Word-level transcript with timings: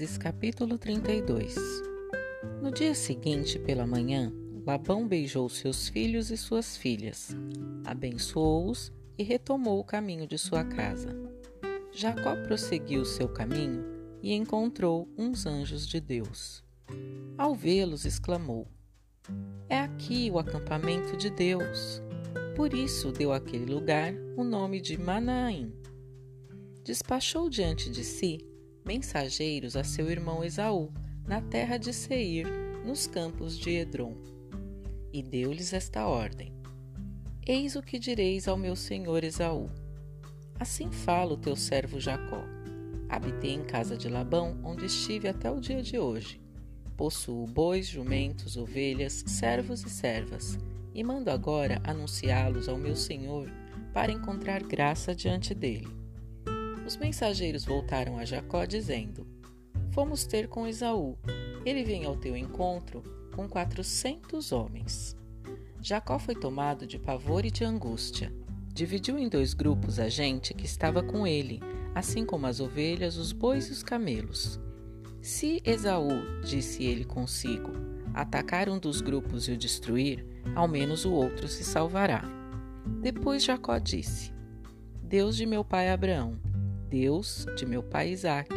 Gênesis 0.00 0.16
capítulo 0.16 0.78
32 0.78 1.56
No 2.62 2.70
dia 2.70 2.94
seguinte, 2.94 3.58
pela 3.58 3.86
manhã, 3.86 4.32
Labão 4.66 5.06
beijou 5.06 5.46
seus 5.50 5.90
filhos 5.90 6.30
e 6.30 6.38
suas 6.38 6.74
filhas, 6.74 7.36
abençoou-os 7.84 8.90
e 9.18 9.22
retomou 9.22 9.78
o 9.78 9.84
caminho 9.84 10.26
de 10.26 10.38
sua 10.38 10.64
casa. 10.64 11.14
Jacó 11.92 12.34
prosseguiu 12.34 13.04
seu 13.04 13.28
caminho 13.28 13.84
e 14.22 14.32
encontrou 14.32 15.06
uns 15.18 15.44
anjos 15.44 15.86
de 15.86 16.00
Deus. 16.00 16.64
Ao 17.36 17.54
vê-los, 17.54 18.06
exclamou: 18.06 18.66
É 19.68 19.80
aqui 19.80 20.30
o 20.32 20.38
acampamento 20.38 21.14
de 21.14 21.28
Deus. 21.28 22.00
Por 22.56 22.72
isso 22.72 23.12
deu 23.12 23.34
àquele 23.34 23.70
lugar 23.70 24.14
o 24.34 24.44
nome 24.44 24.80
de 24.80 24.96
Manaim. 24.96 25.74
Despachou 26.82 27.50
diante 27.50 27.90
de 27.90 28.02
si 28.02 28.49
mensageiros 28.90 29.76
a 29.76 29.84
seu 29.84 30.10
irmão 30.10 30.42
Esaú, 30.42 30.92
na 31.24 31.40
terra 31.40 31.78
de 31.78 31.92
Seir, 31.92 32.48
nos 32.84 33.06
campos 33.06 33.56
de 33.56 33.70
Edrom. 33.70 34.16
E 35.12 35.22
deu-lhes 35.22 35.72
esta 35.72 36.08
ordem: 36.08 36.52
Eis 37.46 37.76
o 37.76 37.82
que 37.82 38.00
direis 38.00 38.48
ao 38.48 38.56
meu 38.56 38.74
senhor 38.74 39.22
Esaú. 39.22 39.70
Assim 40.58 40.90
fala 40.90 41.34
o 41.34 41.36
teu 41.36 41.54
servo 41.54 42.00
Jacó. 42.00 42.42
Habitei 43.08 43.52
em 43.52 43.62
casa 43.62 43.96
de 43.96 44.08
Labão, 44.08 44.58
onde 44.64 44.86
estive 44.86 45.28
até 45.28 45.48
o 45.48 45.60
dia 45.60 45.84
de 45.84 45.96
hoje. 45.96 46.40
Possuo 46.96 47.46
bois, 47.46 47.86
jumentos, 47.86 48.56
ovelhas, 48.56 49.22
servos 49.24 49.84
e 49.84 49.88
servas, 49.88 50.58
e 50.92 51.04
mando 51.04 51.30
agora 51.30 51.80
anunciá-los 51.84 52.68
ao 52.68 52.76
meu 52.76 52.96
senhor 52.96 53.48
para 53.94 54.10
encontrar 54.10 54.64
graça 54.64 55.14
diante 55.14 55.54
dele. 55.54 55.99
Os 56.90 56.96
mensageiros 56.96 57.64
voltaram 57.64 58.18
a 58.18 58.24
Jacó, 58.24 58.64
dizendo: 58.64 59.24
Fomos 59.92 60.26
ter 60.26 60.48
com 60.48 60.66
Esaú. 60.66 61.16
Ele 61.64 61.84
vem 61.84 62.04
ao 62.04 62.16
teu 62.16 62.36
encontro 62.36 63.04
com 63.32 63.48
quatrocentos 63.48 64.50
homens. 64.50 65.16
Jacó 65.80 66.18
foi 66.18 66.34
tomado 66.34 66.88
de 66.88 66.98
pavor 66.98 67.44
e 67.44 67.50
de 67.52 67.62
angústia. 67.62 68.32
Dividiu 68.74 69.16
em 69.20 69.28
dois 69.28 69.54
grupos 69.54 70.00
a 70.00 70.08
gente 70.08 70.52
que 70.52 70.66
estava 70.66 71.00
com 71.00 71.24
ele, 71.24 71.60
assim 71.94 72.26
como 72.26 72.48
as 72.48 72.58
ovelhas, 72.58 73.16
os 73.16 73.30
bois 73.30 73.68
e 73.68 73.70
os 73.70 73.84
camelos. 73.84 74.58
Se 75.22 75.62
Esaú, 75.64 76.42
disse 76.42 76.82
ele 76.82 77.04
consigo, 77.04 77.70
atacar 78.12 78.68
um 78.68 78.80
dos 78.80 79.00
grupos 79.00 79.46
e 79.46 79.52
o 79.52 79.56
destruir, 79.56 80.26
ao 80.56 80.66
menos 80.66 81.04
o 81.04 81.12
outro 81.12 81.46
se 81.46 81.62
salvará. 81.62 82.24
Depois 83.00 83.44
Jacó 83.44 83.78
disse: 83.78 84.32
Deus 85.04 85.36
de 85.36 85.46
meu 85.46 85.64
pai 85.64 85.88
Abraão, 85.88 86.49
Deus 86.90 87.46
de 87.56 87.64
meu 87.64 87.84
pai 87.84 88.10
Isaque, 88.10 88.52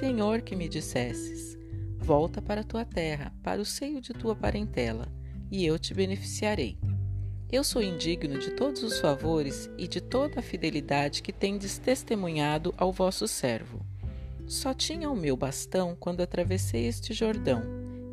Senhor 0.00 0.40
que 0.40 0.56
me 0.56 0.70
dissesses: 0.70 1.58
Volta 1.98 2.40
para 2.40 2.62
a 2.62 2.64
tua 2.64 2.82
terra, 2.82 3.30
para 3.42 3.60
o 3.60 3.64
seio 3.64 4.00
de 4.00 4.14
tua 4.14 4.34
parentela, 4.34 5.06
e 5.50 5.66
eu 5.66 5.78
te 5.78 5.92
beneficiarei. 5.92 6.78
Eu 7.52 7.62
sou 7.62 7.82
indigno 7.82 8.38
de 8.38 8.52
todos 8.52 8.82
os 8.82 8.98
favores 8.98 9.70
e 9.76 9.86
de 9.86 10.00
toda 10.00 10.40
a 10.40 10.42
fidelidade 10.42 11.22
que 11.22 11.32
tendes 11.32 11.78
testemunhado 11.78 12.72
ao 12.78 12.90
vosso 12.90 13.28
servo. 13.28 13.84
Só 14.46 14.72
tinha 14.72 15.10
o 15.10 15.16
meu 15.16 15.36
bastão 15.36 15.94
quando 15.94 16.22
atravessei 16.22 16.86
este 16.86 17.12
Jordão, 17.12 17.62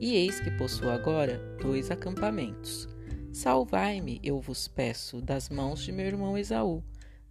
e 0.01 0.15
eis 0.15 0.37
que 0.37 0.51
possuo 0.51 0.89
agora 0.89 1.37
dois 1.61 1.89
acampamentos. 1.89 2.89
Salvai-me, 3.31 4.19
eu 4.21 4.41
vos 4.41 4.67
peço, 4.67 5.21
das 5.21 5.49
mãos 5.49 5.81
de 5.81 5.93
meu 5.93 6.05
irmão 6.05 6.37
Esaú, 6.37 6.83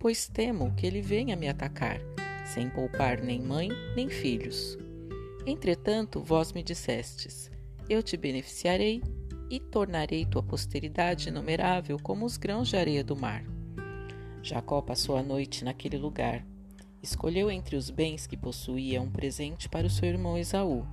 pois 0.05 0.28
temo 0.28 0.70
que 0.74 0.86
ele 0.86 1.00
venha 1.00 1.34
me 1.34 1.48
atacar, 1.48 1.98
sem 2.44 2.69
poupar 2.69 3.22
nem 3.22 3.41
mãe 3.41 3.70
nem 3.96 4.11
filhos. 4.11 4.77
Entretanto, 5.46 6.20
vós 6.20 6.52
me 6.52 6.62
dissestes: 6.62 7.51
Eu 7.89 8.02
te 8.02 8.14
beneficiarei 8.14 9.02
e 9.48 9.58
tornarei 9.58 10.27
tua 10.27 10.42
posteridade 10.42 11.30
inumerável 11.30 11.98
como 11.98 12.27
os 12.27 12.36
grãos 12.36 12.68
de 12.68 12.77
areia 12.77 13.02
do 13.02 13.17
mar. 13.17 13.46
Jacó 14.42 14.83
passou 14.83 15.17
a 15.17 15.23
noite 15.23 15.64
naquele 15.64 15.96
lugar. 15.96 16.45
Escolheu 17.02 17.50
entre 17.50 17.74
os 17.74 17.89
bens 17.89 18.27
que 18.27 18.36
possuía 18.36 19.00
um 19.00 19.11
presente 19.11 19.70
para 19.70 19.86
o 19.86 19.90
seu 19.90 20.06
irmão 20.06 20.36
Esaú: 20.36 20.86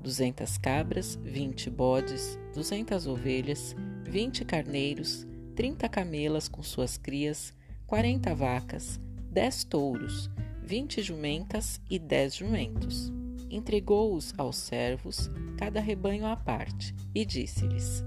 duzentas 0.00 0.56
cabras, 0.56 1.18
vinte 1.20 1.68
bodes, 1.68 2.38
duzentas 2.54 3.08
ovelhas, 3.08 3.74
vinte 4.08 4.44
carneiros, 4.44 5.26
trinta 5.56 5.88
camelas 5.88 6.46
com 6.46 6.62
suas 6.62 6.96
crias, 6.96 7.52
quarenta 7.92 8.34
vacas, 8.34 8.98
dez 9.30 9.64
touros, 9.64 10.30
vinte 10.62 11.02
jumentas 11.02 11.78
e 11.90 11.98
dez 11.98 12.34
jumentos. 12.34 13.12
Entregou-os 13.50 14.32
aos 14.38 14.56
servos, 14.56 15.30
cada 15.58 15.78
rebanho 15.78 16.24
à 16.24 16.34
parte, 16.34 16.94
e 17.14 17.22
disse-lhes: 17.22 18.02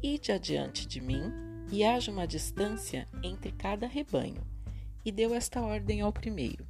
Ide 0.00 0.30
adiante 0.30 0.86
de 0.86 1.00
mim, 1.00 1.32
e 1.72 1.82
haja 1.82 2.12
uma 2.12 2.28
distância 2.28 3.08
entre 3.24 3.50
cada 3.50 3.88
rebanho. 3.88 4.46
E 5.04 5.10
deu 5.10 5.34
esta 5.34 5.60
ordem 5.60 6.00
ao 6.00 6.12
primeiro: 6.12 6.64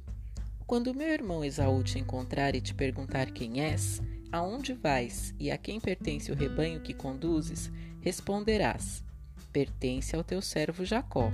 Quando 0.65 0.95
meu 0.95 1.09
irmão 1.09 1.45
Esaú 1.45 1.83
te 1.83 1.99
encontrar 1.99 2.55
e 2.55 2.61
te 2.61 2.73
perguntar 2.73 3.29
quem 3.29 3.61
és, 3.61 4.01
aonde 4.31 4.73
vais 4.73 5.35
e 5.39 5.51
a 5.51 5.57
quem 5.59 5.79
pertence 5.79 6.31
o 6.31 6.35
rebanho 6.35 6.81
que 6.81 6.95
conduzes, 6.95 7.71
responderás: 8.01 9.03
Pertence 9.51 10.15
ao 10.15 10.23
teu 10.23 10.41
servo 10.41 10.83
Jacó 10.83 11.31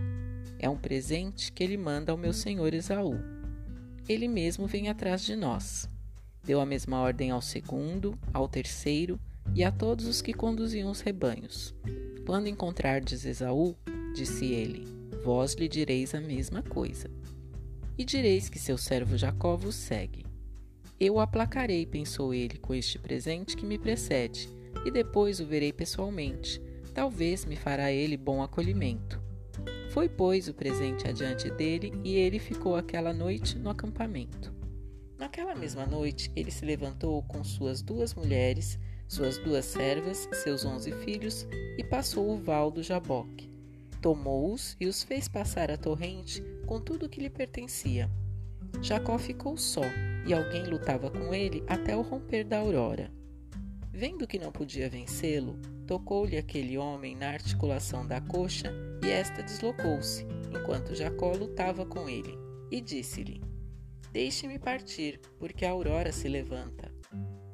é 0.59 0.69
um 0.69 0.77
presente 0.77 1.51
que 1.51 1.63
ele 1.63 1.77
manda 1.77 2.11
ao 2.11 2.17
meu 2.17 2.33
senhor 2.33 2.73
Esaú. 2.73 3.17
Ele 4.07 4.27
mesmo 4.27 4.67
vem 4.67 4.89
atrás 4.89 5.23
de 5.23 5.35
nós. 5.35 5.89
Deu 6.43 6.59
a 6.59 6.65
mesma 6.65 6.99
ordem 6.99 7.31
ao 7.31 7.41
segundo, 7.41 8.17
ao 8.33 8.47
terceiro 8.47 9.19
e 9.55 9.63
a 9.63 9.71
todos 9.71 10.05
os 10.05 10.21
que 10.21 10.33
conduziam 10.33 10.91
os 10.91 10.99
rebanhos. 11.01 11.73
Quando 12.25 12.47
encontrardes 12.47 13.25
Esaú, 13.25 13.75
disse 14.13 14.45
ele, 14.45 14.85
vós 15.23 15.53
lhe 15.53 15.67
direis 15.67 16.13
a 16.13 16.19
mesma 16.19 16.61
coisa. 16.61 17.09
E 17.97 18.05
direis 18.05 18.49
que 18.49 18.59
seu 18.59 18.77
servo 18.77 19.17
Jacó 19.17 19.55
vos 19.55 19.75
segue. 19.75 20.25
Eu 20.99 21.15
o 21.15 21.19
aplacarei, 21.19 21.85
pensou 21.85 22.33
ele, 22.33 22.57
com 22.57 22.73
este 22.73 22.99
presente 22.99 23.55
que 23.55 23.65
me 23.65 23.77
precede, 23.77 24.49
e 24.85 24.91
depois 24.91 25.39
o 25.39 25.45
verei 25.45 25.71
pessoalmente. 25.71 26.61
Talvez 26.93 27.45
me 27.45 27.55
fará 27.55 27.91
ele 27.91 28.17
bom 28.17 28.41
acolhimento. 28.41 29.18
Foi, 29.89 30.07
pois, 30.07 30.47
o 30.47 30.53
presente 30.53 31.07
adiante 31.07 31.49
dele 31.49 31.91
e 32.03 32.15
ele 32.15 32.37
ficou 32.37 32.75
aquela 32.75 33.11
noite 33.11 33.57
no 33.57 33.71
acampamento. 33.71 34.53
Naquela 35.17 35.55
mesma 35.55 35.85
noite, 35.85 36.31
ele 36.35 36.51
se 36.51 36.63
levantou 36.63 37.23
com 37.23 37.43
suas 37.43 37.81
duas 37.81 38.13
mulheres, 38.13 38.77
suas 39.07 39.39
duas 39.39 39.65
servas, 39.65 40.29
seus 40.31 40.63
onze 40.63 40.91
filhos 40.91 41.47
e 41.77 41.83
passou 41.83 42.29
o 42.29 42.37
val 42.37 42.69
do 42.69 42.83
Jaboque. 42.83 43.49
Tomou-os 43.99 44.77
e 44.79 44.85
os 44.85 45.03
fez 45.03 45.27
passar 45.27 45.71
a 45.71 45.77
torrente 45.77 46.43
com 46.67 46.79
tudo 46.79 47.07
o 47.07 47.09
que 47.09 47.19
lhe 47.19 47.29
pertencia. 47.29 48.09
Jacó 48.81 49.17
ficou 49.17 49.57
só 49.57 49.83
e 50.25 50.33
alguém 50.33 50.65
lutava 50.65 51.09
com 51.09 51.33
ele 51.33 51.63
até 51.67 51.97
o 51.97 52.01
romper 52.01 52.43
da 52.43 52.59
aurora. 52.59 53.11
Vendo 53.91 54.27
que 54.27 54.37
não 54.37 54.51
podia 54.51 54.87
vencê-lo, 54.87 55.59
tocou-lhe 55.87 56.37
aquele 56.37 56.77
homem 56.77 57.15
na 57.15 57.29
articulação 57.29 58.07
da 58.07 58.21
coxa 58.21 58.71
e 59.03 59.09
esta 59.09 59.41
deslocou-se, 59.41 60.25
enquanto 60.53 60.95
Jacó 60.95 61.31
lutava 61.31 61.85
com 61.85 62.09
ele, 62.09 62.37
e 62.71 62.81
disse-lhe: 62.81 63.41
Deixe-me 64.11 64.57
partir, 64.57 65.19
porque 65.37 65.65
a 65.65 65.71
aurora 65.71 66.11
se 66.11 66.27
levanta. 66.27 66.91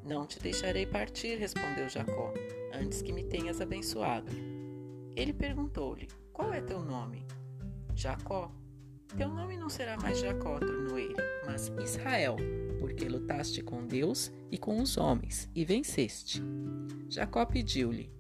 Não 0.03 0.25
te 0.25 0.39
deixarei 0.39 0.85
partir, 0.85 1.37
respondeu 1.37 1.89
Jacó, 1.89 2.33
antes 2.73 3.01
que 3.01 3.11
me 3.11 3.23
tenhas 3.23 3.59
abençoado. 3.59 4.31
Ele 5.15 5.33
perguntou-lhe: 5.33 6.07
Qual 6.31 6.53
é 6.53 6.61
teu 6.61 6.83
nome? 6.83 7.25
Jacó. 7.95 8.51
Teu 9.17 9.29
nome 9.29 9.57
não 9.57 9.69
será 9.69 9.97
mais 9.97 10.19
Jacó, 10.19 10.59
tornou 10.59 10.99
ele, 10.99 11.15
mas 11.45 11.71
Israel, 11.81 12.35
porque 12.79 13.07
lutaste 13.07 13.61
com 13.61 13.85
Deus 13.85 14.31
e 14.51 14.57
com 14.57 14.81
os 14.81 14.97
homens 14.97 15.49
e 15.55 15.63
venceste. 15.63 16.43
Jacó 17.09 17.45
pediu-lhe: 17.45 18.11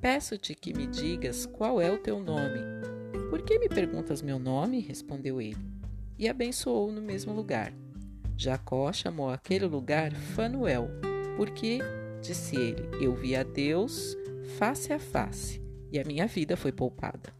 Peço-te 0.00 0.54
que 0.54 0.72
me 0.72 0.86
digas 0.86 1.44
qual 1.44 1.78
é 1.78 1.92
o 1.92 1.98
teu 1.98 2.22
nome. 2.22 2.58
Por 3.28 3.42
que 3.42 3.58
me 3.58 3.68
perguntas 3.68 4.22
meu 4.22 4.38
nome? 4.38 4.80
respondeu 4.80 5.42
ele, 5.42 5.58
e 6.18 6.26
abençoou 6.26 6.90
no 6.90 7.02
mesmo 7.02 7.34
lugar. 7.34 7.74
Jacó 8.34 8.90
chamou 8.94 9.28
aquele 9.28 9.66
lugar 9.66 10.14
Fanuel, 10.14 10.88
porque, 11.36 11.80
disse 12.22 12.56
ele, 12.56 12.88
eu 12.98 13.14
vi 13.14 13.36
a 13.36 13.42
Deus 13.42 14.16
face 14.56 14.90
a 14.90 14.98
face, 14.98 15.62
e 15.92 16.00
a 16.00 16.04
minha 16.04 16.26
vida 16.26 16.56
foi 16.56 16.72
poupada. 16.72 17.34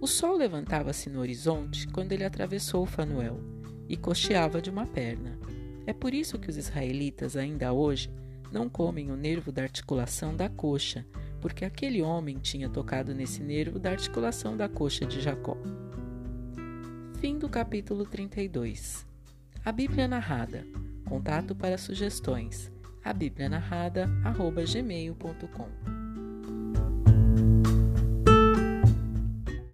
O 0.00 0.06
sol 0.06 0.38
levantava-se 0.38 1.10
no 1.10 1.20
horizonte 1.20 1.86
quando 1.88 2.12
ele 2.12 2.24
atravessou 2.24 2.86
Fanuel 2.86 3.38
e 3.86 3.98
cocheava 3.98 4.62
de 4.62 4.70
uma 4.70 4.86
perna. 4.86 5.38
É 5.86 5.92
por 5.92 6.14
isso 6.14 6.38
que 6.38 6.48
os 6.48 6.56
israelitas 6.56 7.36
ainda 7.36 7.70
hoje 7.74 8.10
não 8.50 8.66
comem 8.66 9.10
o 9.10 9.16
nervo 9.16 9.52
da 9.52 9.62
articulação 9.62 10.34
da 10.34 10.48
coxa, 10.48 11.04
porque 11.40 11.64
aquele 11.64 12.02
homem 12.02 12.38
tinha 12.38 12.68
tocado 12.68 13.14
nesse 13.14 13.42
nervo 13.42 13.78
da 13.78 13.90
articulação 13.90 14.56
da 14.56 14.68
coxa 14.68 15.06
de 15.06 15.20
Jacó. 15.20 15.56
Fim 17.18 17.38
do 17.38 17.48
capítulo 17.48 18.04
32. 18.04 19.06
A 19.64 19.72
Bíblia 19.72 20.08
narrada, 20.08 20.64
Contato 21.10 21.54
para 21.56 21.76
sugestões: 21.76 22.70
a 23.04 23.12
Bíblia 23.12 23.48
narrada@gmail.com. 23.48 25.99